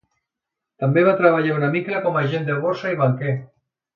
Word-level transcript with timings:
També 0.83 1.03
va 1.07 1.13
treballar 1.19 1.51
una 1.57 1.69
mica 1.77 2.01
com 2.07 2.17
a 2.21 2.25
agent 2.29 2.47
de 2.49 2.57
borsa 2.65 2.97
i 2.97 3.01
banquer. 3.05 3.37